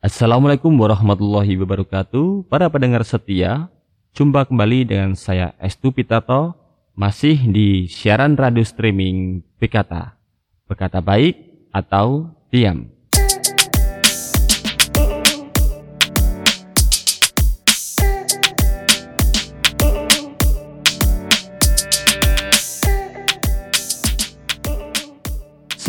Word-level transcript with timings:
Assalamualaikum 0.00 0.72
warahmatullahi 0.80 1.60
wabarakatuh. 1.60 2.48
Para 2.48 2.72
pendengar 2.72 3.04
setia 3.04 3.68
Jumpa 4.16 4.48
kembali 4.48 4.88
dengan 4.88 5.12
saya 5.12 5.52
Estu 5.60 5.92
Pitato 5.92 6.56
Masih 6.96 7.36
di 7.44 7.84
siaran 7.84 8.32
radio 8.32 8.64
streaming 8.64 9.44
Bekata. 9.60 10.16
Berkata 10.64 11.04
baik 11.04 11.68
atau 11.68 12.32
diam 12.48 12.88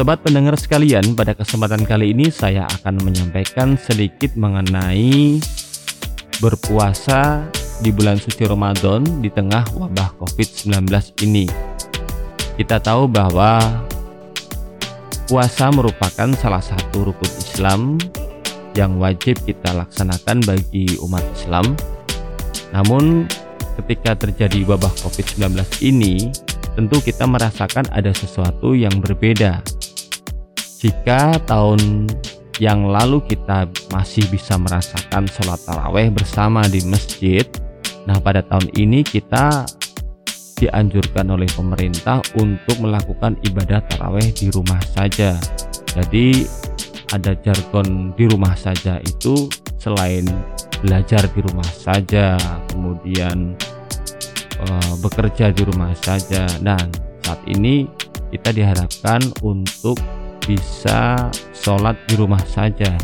Sobat 0.02 0.26
pendengar 0.26 0.58
sekalian, 0.58 1.14
pada 1.14 1.38
kesempatan 1.38 1.86
kali 1.86 2.10
ini 2.10 2.34
saya 2.34 2.66
akan 2.66 3.06
menyampaikan 3.06 3.78
sedikit 3.78 4.34
mengenai 4.34 5.38
berpuasa 6.42 7.46
di 7.86 7.94
bulan 7.94 8.18
suci 8.18 8.50
Ramadan 8.50 9.06
di 9.22 9.30
tengah 9.30 9.62
wabah 9.78 10.18
COVID-19 10.18 10.90
ini. 11.22 11.46
Kita 12.58 12.82
tahu 12.82 13.14
bahwa 13.14 13.62
puasa 15.30 15.70
merupakan 15.70 16.34
salah 16.34 16.66
satu 16.66 17.14
rukun 17.14 17.32
Islam 17.38 18.02
yang 18.74 18.98
wajib 18.98 19.38
kita 19.46 19.70
laksanakan 19.70 20.42
bagi 20.50 20.98
umat 20.98 21.22
Islam. 21.38 21.78
Namun 22.74 23.30
ketika 23.78 24.18
terjadi 24.18 24.66
wabah 24.66 24.98
COVID-19 25.06 25.62
ini, 25.86 26.34
tentu 26.80 27.04
kita 27.04 27.28
merasakan 27.28 27.88
ada 27.92 28.12
sesuatu 28.16 28.76
yang 28.76 28.94
berbeda 29.04 29.60
jika 30.82 31.38
tahun 31.46 32.10
yang 32.58 32.90
lalu 32.90 33.22
kita 33.30 33.70
masih 33.94 34.26
bisa 34.34 34.58
merasakan 34.58 35.30
sholat 35.30 35.62
taraweh 35.62 36.10
bersama 36.10 36.66
di 36.66 36.82
masjid, 36.90 37.46
nah 38.10 38.18
pada 38.18 38.42
tahun 38.42 38.66
ini 38.74 39.06
kita 39.06 39.70
dianjurkan 40.58 41.30
oleh 41.30 41.46
pemerintah 41.54 42.26
untuk 42.34 42.82
melakukan 42.82 43.38
ibadah 43.46 43.86
taraweh 43.94 44.34
di 44.34 44.50
rumah 44.50 44.82
saja. 44.90 45.38
Jadi 45.94 46.50
ada 47.14 47.38
jargon 47.46 48.18
di 48.18 48.26
rumah 48.26 48.58
saja 48.58 48.98
itu 49.06 49.50
selain 49.78 50.26
belajar 50.82 51.30
di 51.30 51.46
rumah 51.46 51.70
saja, 51.70 52.42
kemudian 52.74 53.54
e, 54.62 54.68
bekerja 55.02 55.50
di 55.52 55.62
rumah 55.66 55.92
saja. 55.98 56.46
Dan 56.62 56.88
saat 57.26 57.42
ini 57.50 57.90
kita 58.32 58.54
diharapkan 58.54 59.22
untuk 59.42 60.00
bisa 60.46 61.30
sholat 61.54 61.98
di 62.10 62.16
rumah 62.18 62.42
saja. 62.50 62.96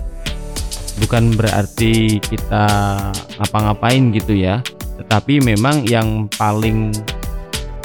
Bukan 0.97 1.37
berarti 1.37 2.17
kita 2.17 2.65
ngapa-ngapain 3.37 4.09
gitu 4.13 4.33
ya. 4.33 4.61
Tetapi 4.97 5.45
memang 5.45 5.85
yang 5.85 6.25
paling 6.33 6.89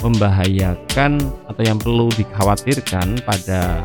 membahayakan 0.00 1.20
atau 1.46 1.62
yang 1.62 1.78
perlu 1.78 2.08
dikhawatirkan 2.16 3.22
pada 3.22 3.84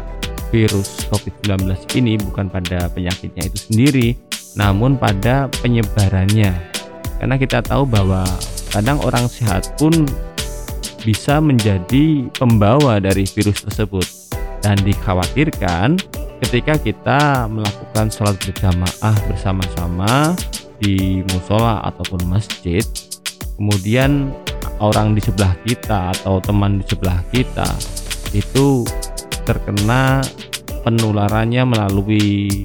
virus 0.50 1.04
COVID-19 1.12 1.76
ini 2.00 2.16
bukan 2.18 2.48
pada 2.48 2.88
penyakitnya 2.90 3.52
itu 3.52 3.58
sendiri 3.70 4.08
namun 4.58 4.98
pada 4.98 5.52
penyebarannya. 5.62 6.52
Karena 7.22 7.36
kita 7.38 7.62
tahu 7.62 7.86
bahwa 7.86 8.26
kadang 8.72 9.00
orang 9.04 9.26
sehat 9.30 9.76
pun 9.80 9.94
bisa 11.06 11.40
menjadi 11.40 12.28
pembawa 12.36 13.00
dari 13.00 13.24
virus 13.24 13.64
tersebut. 13.64 14.06
Dan 14.66 14.76
dikhawatirkan 14.84 15.96
ketika 16.44 16.76
kita 16.78 17.48
melakukan 17.48 18.12
sholat 18.12 18.36
berjamaah 18.42 19.16
bersama-sama 19.32 20.36
di 20.78 21.26
musola 21.34 21.82
ataupun 21.90 22.30
masjid 22.30 22.86
kemudian 23.58 24.30
orang 24.78 25.18
di 25.18 25.22
sebelah 25.22 25.58
kita 25.66 26.14
atau 26.14 26.38
teman 26.38 26.82
di 26.82 26.86
sebelah 26.86 27.18
kita 27.34 27.66
itu 28.38 28.86
terkena 29.42 30.22
penularannya 30.86 31.66
melalui 31.66 32.62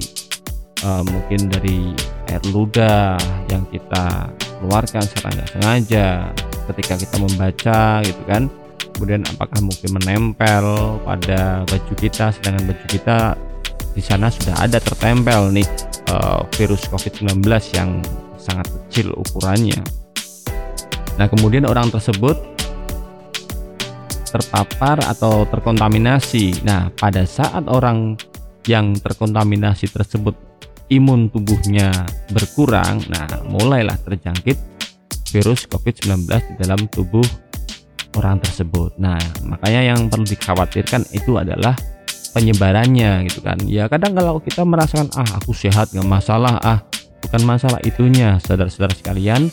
uh, 0.85 1.01
mungkin 1.01 1.49
dari 1.49 1.97
air 2.29 2.43
ludah 2.53 3.17
yang 3.49 3.65
kita 3.73 4.29
keluarkan 4.63 5.03
secara 5.03 5.35
nggak 5.35 5.49
sengaja 5.51 6.07
ketika 6.71 6.93
kita 6.95 7.15
membaca 7.19 7.81
gitu 8.07 8.21
kan 8.23 8.47
kemudian 8.95 9.21
apakah 9.27 9.59
mungkin 9.59 9.89
menempel 9.99 10.65
pada 11.03 11.67
baju 11.67 11.93
kita 11.99 12.31
sedangkan 12.31 12.71
baju 12.71 12.85
kita 12.87 13.17
di 13.93 14.01
sana 14.01 14.31
sudah 14.31 14.57
ada 14.57 14.79
tertempel 14.81 15.53
nih 15.53 15.67
uh, 16.09 16.41
virus 16.57 16.89
COVID-19 16.89 17.45
yang 17.77 18.01
sangat 18.41 18.67
kecil 18.67 19.13
ukurannya. 19.15 19.79
Nah, 21.15 21.29
kemudian 21.29 21.69
orang 21.69 21.93
tersebut 21.93 22.35
terpapar 24.33 24.97
atau 25.05 25.45
terkontaminasi. 25.45 26.65
Nah, 26.65 26.89
pada 26.89 27.21
saat 27.23 27.69
orang 27.69 28.17
yang 28.65 28.97
terkontaminasi 28.97 29.93
tersebut 29.93 30.33
imun 30.93 31.29
tubuhnya 31.33 31.89
berkurang, 32.29 33.01
nah 33.09 33.25
mulailah 33.49 33.97
terjangkit 34.05 34.57
virus 35.33 35.65
COVID-19 35.65 36.29
di 36.29 36.53
dalam 36.61 36.85
tubuh 36.93 37.25
orang 38.17 38.37
tersebut. 38.37 38.93
Nah, 39.01 39.17
makanya 39.41 39.93
yang 39.93 40.05
perlu 40.05 40.25
dikhawatirkan 40.29 41.09
itu 41.17 41.41
adalah 41.41 41.73
penyebarannya 42.33 43.29
gitu 43.29 43.45
kan. 43.45 43.57
Ya 43.65 43.85
kadang 43.89 44.17
kalau 44.17 44.41
kita 44.41 44.65
merasakan 44.65 45.09
ah 45.13 45.29
aku 45.37 45.53
sehat 45.53 45.93
nggak 45.93 46.09
masalah 46.09 46.57
ah 46.65 46.81
bukan 47.21 47.41
masalah 47.45 47.79
itunya 47.85 48.41
saudara-saudara 48.41 48.91
sekalian 48.97 49.47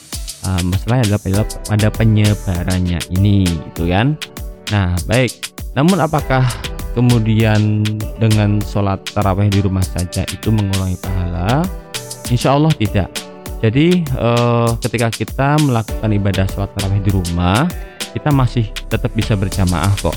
uh, 0.49 0.63
masalahnya 0.65 1.13
adalah 1.13 1.47
pada 1.69 1.89
penyebarannya 1.93 2.99
ini 3.13 3.45
gitu 3.71 3.89
kan. 3.89 4.17
Nah 4.73 4.97
baik. 5.05 5.33
Namun 5.77 6.01
apakah 6.03 6.49
kemudian 6.97 7.83
dengan 8.19 8.59
sholat 8.63 9.03
taraweh 9.11 9.49
di 9.49 9.61
rumah 9.63 9.85
saja 9.85 10.27
itu 10.29 10.49
mengurangi 10.51 10.99
pahala? 10.99 11.65
Insya 12.31 12.55
Allah 12.55 12.71
tidak. 12.75 13.11
Jadi 13.61 14.07
uh, 14.17 14.73
ketika 14.81 15.13
kita 15.13 15.61
melakukan 15.61 16.11
ibadah 16.11 16.49
sholat 16.49 16.73
taraweh 16.75 17.03
di 17.05 17.13
rumah 17.13 17.69
kita 18.11 18.31
masih 18.35 18.67
tetap 18.91 19.15
bisa 19.15 19.39
berjamaah 19.39 19.95
kok 20.03 20.17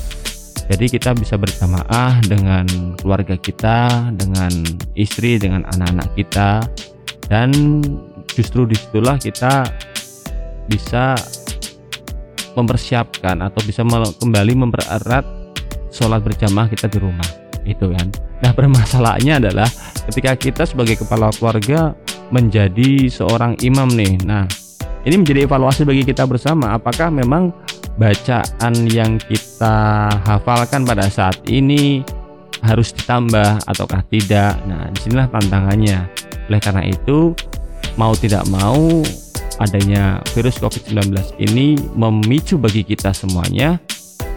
jadi 0.71 0.85
kita 0.87 1.11
bisa 1.13 1.35
berjamaah 1.35 2.23
dengan 2.25 2.65
keluarga 2.97 3.35
kita 3.37 4.09
dengan 4.15 4.51
istri 4.97 5.37
dengan 5.37 5.67
anak-anak 5.75 6.09
kita 6.15 6.63
dan 7.27 7.51
justru 8.33 8.65
di 8.65 8.75
situlah 8.75 9.19
kita 9.19 9.67
bisa 10.71 11.13
mempersiapkan 12.53 13.43
atau 13.43 13.61
bisa 13.65 13.83
kembali 14.21 14.53
mempererat 14.55 15.25
sholat 15.93 16.25
berjamaah 16.25 16.65
kita 16.65 16.89
di 16.89 16.97
rumah 16.97 17.29
itu 17.63 17.93
kan 17.93 18.09
nah 18.41 18.51
permasalahannya 18.51 19.39
adalah 19.45 19.69
ketika 20.09 20.33
kita 20.35 20.63
sebagai 20.65 20.99
kepala 20.99 21.29
keluarga 21.37 21.93
menjadi 22.33 23.07
seorang 23.07 23.55
imam 23.61 23.87
nih 23.93 24.17
nah 24.25 24.49
ini 25.05 25.21
menjadi 25.21 25.45
evaluasi 25.45 25.85
bagi 25.85 26.01
kita 26.01 26.25
bersama 26.25 26.73
apakah 26.73 27.13
memang 27.13 27.53
bacaan 28.01 28.73
yang 28.89 29.21
kita 29.21 30.09
hafalkan 30.25 30.81
pada 30.87 31.05
saat 31.11 31.37
ini 31.45 32.01
harus 32.63 32.95
ditambah 32.95 33.67
ataukah 33.67 34.01
tidak. 34.07 34.55
Nah, 34.65 34.87
di 34.95 34.99
sinilah 35.03 35.27
tantangannya. 35.29 36.07
Oleh 36.47 36.61
karena 36.63 36.83
itu, 36.87 37.35
mau 37.99 38.15
tidak 38.15 38.47
mau 38.49 39.03
adanya 39.61 40.17
virus 40.33 40.57
COVID-19 40.57 41.37
ini 41.37 41.77
memicu 41.93 42.57
bagi 42.57 42.81
kita 42.81 43.13
semuanya 43.13 43.77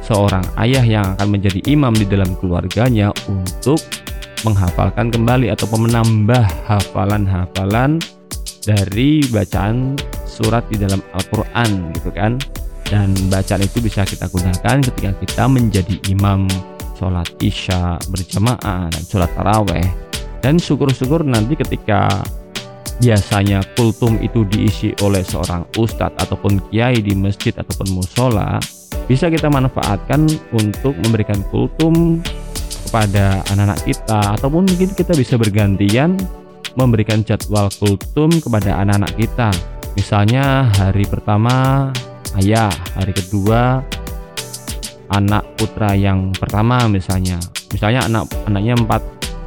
seorang 0.06 0.46
ayah 0.62 0.86
yang 0.86 1.04
akan 1.18 1.34
menjadi 1.34 1.60
imam 1.66 1.90
di 1.92 2.06
dalam 2.06 2.38
keluarganya 2.38 3.10
untuk 3.26 3.82
menghafalkan 4.46 5.10
kembali 5.10 5.50
atau 5.50 5.66
menambah 5.74 6.46
hafalan-hafalan 6.70 7.98
dari 8.62 9.26
bacaan 9.26 9.98
surat 10.26 10.62
di 10.70 10.78
dalam 10.78 11.02
Al-Qur'an 11.10 11.90
gitu 11.98 12.14
kan? 12.14 12.38
Dan 12.86 13.10
bacaan 13.26 13.66
itu 13.66 13.82
bisa 13.82 14.06
kita 14.06 14.30
gunakan 14.30 14.78
ketika 14.78 15.10
kita 15.18 15.44
menjadi 15.50 15.98
imam 16.06 16.46
sholat 16.94 17.26
isya 17.42 17.98
berjamaah 18.06 18.86
dan 18.86 19.02
sholat 19.02 19.30
taraweh. 19.34 19.86
Dan 20.38 20.62
syukur-syukur 20.62 21.26
nanti 21.26 21.58
ketika 21.58 22.22
biasanya 23.02 23.66
kultum 23.74 24.16
itu 24.22 24.46
diisi 24.46 24.94
oleh 25.02 25.20
seorang 25.26 25.66
ustadz 25.74 26.16
ataupun 26.22 26.62
kiai 26.70 27.02
di 27.02 27.12
masjid 27.18 27.52
ataupun 27.52 27.98
musola 27.98 28.62
bisa 29.06 29.30
kita 29.30 29.46
manfaatkan 29.46 30.26
untuk 30.50 30.94
memberikan 31.02 31.38
kultum 31.50 32.22
kepada 32.86 33.42
anak-anak 33.54 33.80
kita 33.86 34.38
ataupun 34.38 34.66
mungkin 34.66 34.90
kita 34.94 35.14
bisa 35.14 35.34
bergantian 35.38 36.18
memberikan 36.78 37.22
jadwal 37.22 37.70
kultum 37.78 38.30
kepada 38.38 38.78
anak-anak 38.82 39.12
kita. 39.16 39.50
Misalnya 39.96 40.68
hari 40.76 41.08
pertama 41.08 41.88
ayah 42.36 42.68
hari 42.94 43.16
kedua 43.16 43.80
anak 45.10 45.42
putra 45.56 45.96
yang 45.96 46.34
pertama 46.36 46.84
misalnya. 46.90 47.40
Misalnya 47.72 48.06
anak 48.06 48.28
anaknya 48.44 48.74
empat 48.76 49.02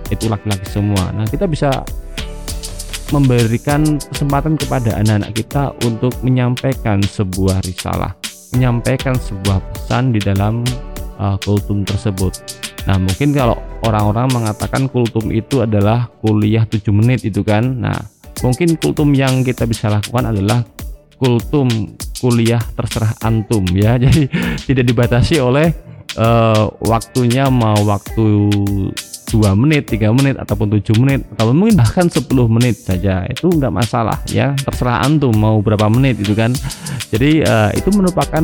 itu 0.09 0.25
laki-laki 0.25 0.65
semua. 0.67 1.13
Nah 1.13 1.27
kita 1.29 1.45
bisa 1.45 1.85
memberikan 3.09 3.97
kesempatan 3.97 4.53
kepada 4.57 4.97
anak-anak 5.01 5.31
kita 5.33 5.73
untuk 5.85 6.13
menyampaikan 6.21 7.01
sebuah 7.01 7.62
risalah, 7.65 8.13
menyampaikan 8.56 9.16
sebuah 9.18 9.62
pesan 9.74 10.16
di 10.16 10.19
dalam 10.22 10.66
uh, 11.19 11.38
kultum 11.42 11.86
tersebut. 11.86 12.34
Nah, 12.88 12.98
mungkin 12.98 13.36
kalau 13.36 13.60
orang-orang 13.86 14.31
mengatakan 14.31 14.90
kultum 14.90 15.30
itu 15.30 15.62
adalah 15.62 16.10
kuliah 16.24 16.66
7 16.66 16.90
menit 16.90 17.22
itu 17.28 17.46
kan. 17.46 17.62
Nah, 17.62 17.98
mungkin 18.42 18.80
kultum 18.80 19.13
yang 19.13 19.46
kita 19.46 19.68
bisa 19.69 19.92
lakukan 19.92 20.34
adalah 20.34 20.63
kultum 21.19 21.68
kuliah 22.18 22.62
terserah 22.74 23.13
antum 23.22 23.68
ya. 23.75 24.00
Jadi 24.04 24.25
tidak 24.66 24.86
dibatasi 24.88 25.38
oleh 25.44 25.69
uh, 26.18 26.72
waktunya 26.81 27.51
mau 27.51 27.78
waktu 27.86 28.28
dua 29.29 29.53
menit, 29.53 29.85
tiga 29.87 30.09
menit 30.09 30.35
ataupun 30.41 30.73
tujuh 30.77 30.97
menit 30.97 31.23
atau 31.37 31.53
mungkin 31.53 31.77
bahkan 31.77 32.09
10 32.09 32.25
menit 32.49 32.75
saja. 32.81 33.23
Itu 33.29 33.53
nggak 33.53 33.71
masalah 33.71 34.17
ya. 34.27 34.57
Terserah 34.57 35.05
antum 35.05 35.31
mau 35.37 35.61
berapa 35.61 35.85
menit 35.87 36.17
itu 36.19 36.33
kan. 36.33 36.51
Jadi 37.13 37.45
uh, 37.45 37.69
itu 37.77 37.89
merupakan 37.93 38.43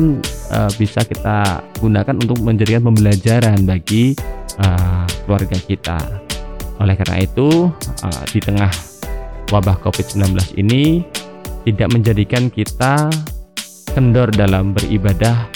uh, 0.54 0.70
bisa 0.78 1.02
kita 1.02 1.62
gunakan 1.82 2.14
untuk 2.14 2.38
menjadikan 2.42 2.86
pembelajaran 2.86 3.66
bagi 3.66 4.14
uh, 4.62 5.04
keluarga 5.26 5.58
kita. 5.58 5.98
Oleh 6.78 6.94
karena 6.94 7.26
itu 7.26 7.70
uh, 8.06 8.24
di 8.30 8.38
tengah 8.38 8.70
wabah 9.50 9.78
COVID-19 9.82 10.58
ini 10.58 11.02
tidak 11.66 11.88
menjadikan 11.90 12.46
kita 12.46 13.10
kendor 13.90 14.30
dalam 14.30 14.70
beribadah 14.70 15.50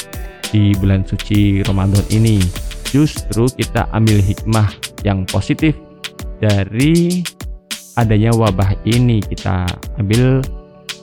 di 0.50 0.74
bulan 0.74 1.06
suci 1.06 1.62
Ramadan 1.62 2.02
ini. 2.10 2.42
Justru 2.90 3.46
kita 3.54 3.86
ambil 3.94 4.18
hikmah 4.18 4.89
yang 5.06 5.24
positif 5.28 5.76
dari 6.40 7.24
adanya 7.96 8.32
wabah 8.32 8.74
ini. 8.88 9.20
Kita 9.20 9.68
ambil 10.00 10.40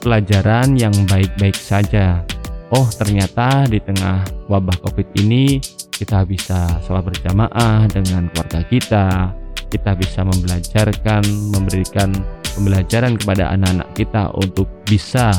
pelajaran 0.02 0.78
yang 0.78 0.94
baik-baik 1.06 1.56
saja. 1.56 2.22
Oh 2.68 2.84
ternyata 2.92 3.64
di 3.64 3.80
tengah 3.80 4.28
wabah 4.52 4.76
covid 4.84 5.08
ini 5.24 5.56
kita 5.88 6.22
bisa 6.28 6.78
sholat 6.84 7.08
berjamaah 7.08 7.88
dengan 7.90 8.28
keluarga 8.30 8.60
kita. 8.68 9.06
Kita 9.68 9.92
bisa 9.96 10.24
membelajarkan 10.24 11.24
memberikan 11.52 12.12
pembelajaran 12.56 13.20
kepada 13.20 13.52
anak-anak 13.52 13.88
kita 13.92 14.32
untuk 14.32 14.66
bisa 14.88 15.30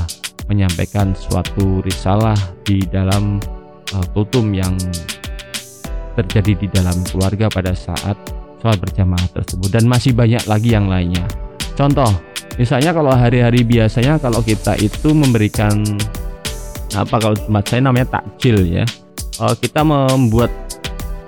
menyampaikan 0.50 1.14
suatu 1.14 1.82
risalah 1.86 2.38
di 2.66 2.82
dalam 2.90 3.38
uh, 3.94 4.06
yang 4.54 4.74
terjadi 6.18 6.54
di 6.66 6.68
dalam 6.70 6.98
keluarga 7.08 7.48
pada 7.48 7.72
saat 7.78 8.18
sholat 8.60 8.80
berjamaah 8.84 9.28
tersebut 9.32 9.70
dan 9.72 9.88
masih 9.88 10.12
banyak 10.12 10.44
lagi 10.46 10.76
yang 10.76 10.92
lainnya. 10.92 11.24
Contoh 11.80 12.12
misalnya 12.60 12.92
kalau 12.92 13.16
hari-hari 13.16 13.64
biasanya 13.64 14.20
kalau 14.20 14.44
kita 14.44 14.76
itu 14.80 15.16
memberikan 15.16 15.80
apa 16.92 17.16
kalau 17.22 17.36
tempat 17.40 17.64
saya 17.72 17.82
namanya 17.88 18.20
takjil 18.20 18.60
ya. 18.68 18.84
Kita 19.40 19.88
membuat 19.88 20.52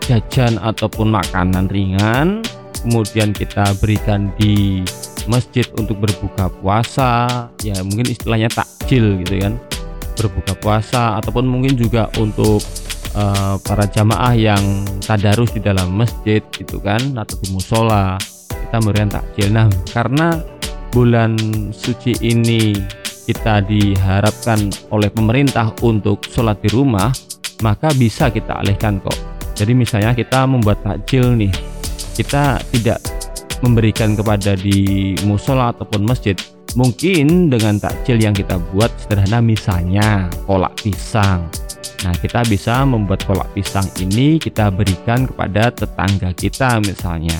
jajan 0.04 0.60
ataupun 0.60 1.16
makanan 1.16 1.72
ringan 1.72 2.44
kemudian 2.84 3.32
kita 3.32 3.72
berikan 3.80 4.34
di 4.36 4.84
masjid 5.30 5.64
untuk 5.78 6.02
berbuka 6.02 6.50
puasa 6.60 7.48
ya 7.64 7.78
mungkin 7.86 8.12
istilahnya 8.12 8.52
takjil 8.52 9.24
gitu 9.24 9.40
kan. 9.40 9.56
Berbuka 10.20 10.54
puasa 10.60 11.22
ataupun 11.24 11.48
mungkin 11.48 11.80
juga 11.80 12.12
untuk 12.20 12.60
uh, 13.16 13.56
para 13.62 13.86
jamaah 13.88 14.36
yang 14.36 14.64
tadarus 15.04 15.52
di 15.56 15.62
dalam 15.64 15.96
masjid 15.96 16.44
gitu 16.56 16.80
kan 16.80 17.00
atau 17.18 17.36
di 17.40 17.48
musola 17.52 18.16
kita 18.50 18.76
memberikan 18.80 19.12
takjil. 19.12 19.50
Nah 19.52 19.68
karena 19.92 20.40
bulan 20.92 21.36
suci 21.72 22.16
ini 22.24 22.76
kita 23.28 23.64
diharapkan 23.64 24.72
oleh 24.92 25.08
pemerintah 25.08 25.72
untuk 25.86 26.26
sholat 26.28 26.60
di 26.60 26.70
rumah 26.74 27.12
maka 27.64 27.94
bisa 27.94 28.34
kita 28.34 28.60
alihkan 28.60 29.00
kok. 29.00 29.16
Jadi 29.56 29.72
misalnya 29.78 30.12
kita 30.18 30.48
membuat 30.50 30.82
takjil 30.82 31.38
nih 31.38 31.54
kita 32.18 32.60
tidak 32.74 33.00
memberikan 33.62 34.18
kepada 34.18 34.58
di 34.58 35.14
musola 35.24 35.70
ataupun 35.70 36.02
masjid 36.02 36.34
mungkin 36.76 37.52
dengan 37.52 37.80
takjil 37.80 38.22
yang 38.22 38.36
kita 38.36 38.56
buat 38.72 38.92
sederhana 39.00 39.44
misalnya 39.44 40.32
kolak 40.48 40.72
pisang 40.80 41.48
Nah, 42.02 42.18
kita 42.18 42.42
bisa 42.50 42.82
membuat 42.82 43.22
kolak 43.30 43.50
pisang 43.54 43.86
ini 44.02 44.42
kita 44.42 44.74
berikan 44.74 45.30
kepada 45.30 45.70
tetangga 45.70 46.34
kita 46.34 46.82
misalnya. 46.82 47.38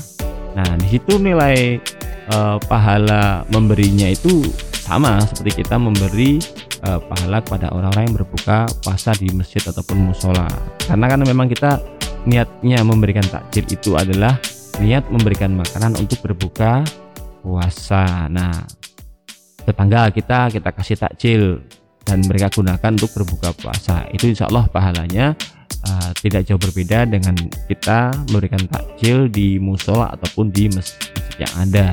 Nah, 0.54 0.78
di 0.78 0.88
situ 0.98 1.18
nilai 1.18 1.82
uh, 2.30 2.62
pahala 2.70 3.42
memberinya 3.50 4.06
itu 4.12 4.46
sama 4.86 5.18
seperti 5.26 5.66
kita 5.66 5.82
memberi 5.82 6.38
uh, 6.86 7.02
pahala 7.02 7.42
kepada 7.42 7.74
orang-orang 7.74 8.12
yang 8.12 8.16
berbuka 8.22 8.70
puasa 8.86 9.18
di 9.18 9.34
masjid 9.34 9.64
ataupun 9.66 10.14
musola. 10.14 10.46
Karena 10.86 11.06
kan 11.10 11.26
memang 11.26 11.50
kita 11.50 11.82
niatnya 12.30 12.86
memberikan 12.86 13.26
takjil 13.26 13.66
itu 13.66 13.98
adalah 13.98 14.38
niat 14.78 15.10
memberikan 15.10 15.58
makanan 15.58 15.98
untuk 15.98 16.22
berbuka 16.22 16.86
puasa. 17.42 18.30
Nah, 18.30 18.54
tetangga 19.72 20.12
kita 20.12 20.52
kita 20.52 20.70
kasih 20.76 20.98
takjil 21.00 21.44
dan 22.04 22.28
mereka 22.28 22.52
gunakan 22.52 22.92
untuk 22.92 23.12
berbuka 23.16 23.56
puasa. 23.56 24.06
Itu 24.12 24.28
insya 24.28 24.52
Allah 24.52 24.68
pahalanya 24.68 25.34
uh, 25.88 26.10
tidak 26.20 26.50
jauh 26.50 26.60
berbeda 26.60 27.08
dengan 27.08 27.34
kita 27.70 28.12
memberikan 28.30 28.68
takjil 28.68 29.32
di 29.32 29.58
musola 29.62 30.12
ataupun 30.14 30.52
di 30.52 30.68
masjid 30.70 31.08
yang 31.40 31.54
ada. 31.56 31.88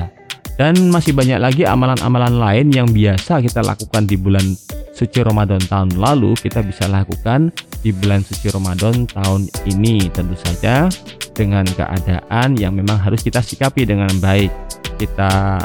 Dan 0.59 0.91
masih 0.91 1.15
banyak 1.15 1.39
lagi 1.39 1.63
amalan-amalan 1.63 2.35
lain 2.35 2.67
yang 2.75 2.91
biasa 2.91 3.39
kita 3.39 3.63
lakukan 3.63 4.03
di 4.03 4.19
bulan 4.19 4.43
suci 4.91 5.23
Ramadan 5.23 5.63
tahun 5.63 5.95
lalu 5.95 6.35
kita 6.35 6.59
bisa 6.59 6.91
lakukan 6.91 7.55
di 7.79 7.95
bulan 7.95 8.19
suci 8.19 8.51
Ramadan 8.51 9.07
tahun 9.07 9.47
ini 9.63 10.11
tentu 10.11 10.35
saja 10.35 10.91
dengan 11.31 11.63
keadaan 11.63 12.59
yang 12.59 12.75
memang 12.75 12.99
harus 12.99 13.23
kita 13.23 13.39
sikapi 13.39 13.87
dengan 13.87 14.11
baik. 14.19 14.51
Kita 14.99 15.63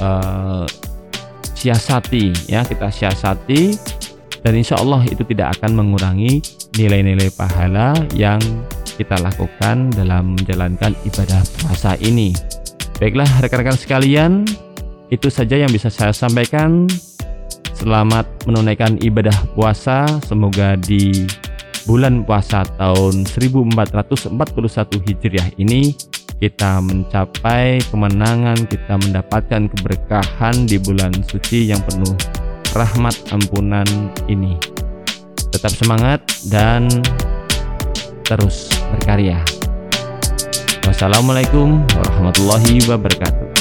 uh, 0.00 0.64
siasati 1.60 2.48
ya. 2.48 2.64
Kita 2.64 2.88
siasati 2.88 3.76
dan 4.40 4.56
insya 4.56 4.80
Allah 4.80 5.04
itu 5.04 5.20
tidak 5.28 5.60
akan 5.60 5.76
mengurangi 5.76 6.40
nilai-nilai 6.80 7.28
pahala 7.36 7.92
yang 8.16 8.40
kita 8.96 9.20
lakukan 9.20 9.92
dalam 9.92 10.36
menjalankan 10.36 10.96
ibadah 11.04 11.40
puasa 11.60 12.00
ini. 12.00 12.32
Baiklah 12.96 13.28
rekan-rekan 13.44 13.76
sekalian 13.76 14.44
itu 15.12 15.28
saja 15.28 15.60
yang 15.60 15.68
bisa 15.68 15.92
saya 15.92 16.12
sampaikan. 16.16 16.88
Selamat 17.76 18.28
menunaikan 18.44 19.00
ibadah 19.00 19.32
puasa. 19.56 20.04
Semoga 20.28 20.76
di 20.76 21.24
bulan 21.88 22.28
puasa 22.28 22.68
tahun 22.76 23.24
1441 23.24 24.36
Hijriah 25.00 25.48
ini 25.56 25.96
kita 26.40 26.80
mencapai 26.80 27.84
kemenangan, 27.92 28.56
kita 28.64 28.96
mendapatkan 28.96 29.68
keberkahan 29.76 30.64
di 30.64 30.80
bulan 30.80 31.12
suci 31.28 31.68
yang 31.68 31.84
penuh 31.84 32.16
rahmat 32.72 33.12
ampunan 33.28 33.84
ini. 34.24 34.56
Tetap 35.52 35.68
semangat 35.76 36.24
dan 36.48 36.88
terus 38.24 38.72
berkarya. 38.96 39.36
Wassalamualaikum 40.88 41.84
warahmatullahi 41.92 42.88
wabarakatuh. 42.88 43.59